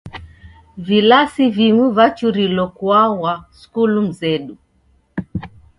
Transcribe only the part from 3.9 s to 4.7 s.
mzedu.